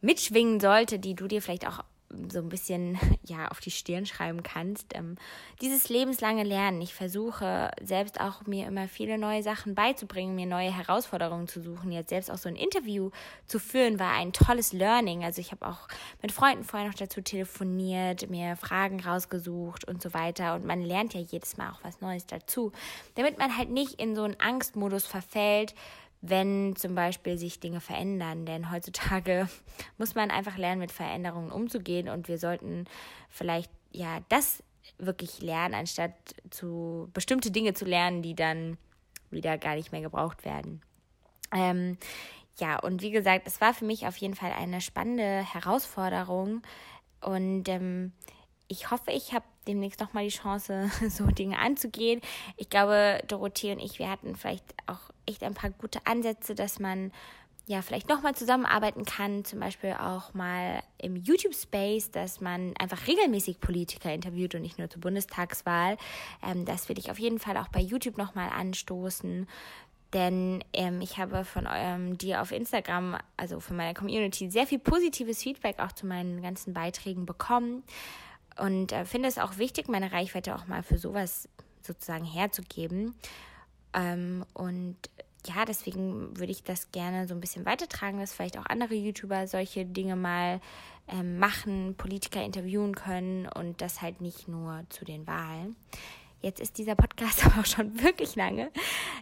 [0.00, 1.82] mitschwingen sollte, die du dir vielleicht auch
[2.30, 4.94] so ein bisschen ja auf die Stirn schreiben kannst.
[4.94, 5.16] Ähm,
[5.60, 6.80] dieses lebenslange Lernen.
[6.80, 11.92] Ich versuche selbst auch mir immer viele neue Sachen beizubringen, mir neue Herausforderungen zu suchen.
[11.92, 13.10] Jetzt selbst auch so ein Interview
[13.46, 15.24] zu führen war ein tolles Learning.
[15.24, 15.88] Also ich habe auch
[16.22, 20.54] mit Freunden vorher noch dazu telefoniert, mir Fragen rausgesucht und so weiter.
[20.54, 22.72] Und man lernt ja jedes Mal auch was Neues dazu,
[23.14, 25.74] damit man halt nicht in so einen Angstmodus verfällt
[26.26, 28.46] wenn zum Beispiel sich Dinge verändern.
[28.46, 29.48] Denn heutzutage
[29.98, 32.86] muss man einfach lernen, mit Veränderungen umzugehen und wir sollten
[33.28, 34.62] vielleicht ja das
[34.98, 36.14] wirklich lernen, anstatt
[36.50, 38.78] zu bestimmte Dinge zu lernen, die dann
[39.30, 40.80] wieder gar nicht mehr gebraucht werden.
[41.52, 41.98] Ähm,
[42.58, 46.62] ja, und wie gesagt, es war für mich auf jeden Fall eine spannende Herausforderung
[47.20, 48.12] und ähm,
[48.68, 52.20] ich hoffe, ich habe demnächst nochmal die Chance, so Dinge anzugehen.
[52.56, 56.78] Ich glaube, Dorothee und ich, wir hatten vielleicht auch echt ein paar gute Ansätze, dass
[56.78, 57.12] man
[57.66, 63.60] ja vielleicht nochmal zusammenarbeiten kann, zum Beispiel auch mal im YouTube-Space, dass man einfach regelmäßig
[63.60, 65.96] Politiker interviewt und nicht nur zur Bundestagswahl.
[66.42, 69.48] Ähm, das will ich auf jeden Fall auch bei YouTube nochmal anstoßen.
[70.12, 74.78] Denn ähm, ich habe von eurem dir auf Instagram, also von meiner Community, sehr viel
[74.78, 77.82] positives Feedback auch zu meinen ganzen Beiträgen bekommen.
[78.58, 81.48] Und äh, finde es auch wichtig, meine Reichweite auch mal für sowas
[81.82, 83.14] sozusagen herzugeben.
[83.92, 84.96] Ähm, und
[85.46, 89.46] ja, deswegen würde ich das gerne so ein bisschen weitertragen, dass vielleicht auch andere YouTuber
[89.46, 90.60] solche Dinge mal
[91.08, 95.76] ähm, machen, Politiker interviewen können und das halt nicht nur zu den Wahlen.
[96.40, 98.70] Jetzt ist dieser Podcast aber auch schon wirklich lange.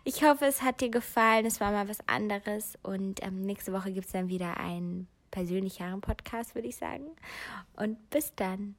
[0.04, 1.46] Ich hoffe, es hat dir gefallen.
[1.46, 2.78] Es war mal was anderes.
[2.82, 7.06] Und ähm, nächste Woche gibt es dann wieder einen persönlicheren Podcast, würde ich sagen.
[7.76, 8.74] Und bis dann.